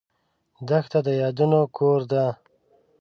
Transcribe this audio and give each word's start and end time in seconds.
دښته 0.67 0.99
د 1.05 1.07
یادونو 1.21 1.59
کور 1.77 1.99
ده. 2.11 2.25